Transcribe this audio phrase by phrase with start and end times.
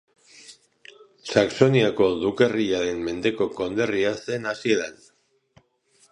[1.33, 4.97] Saxoniako dukerriaren mendeko konderria zen hasieran.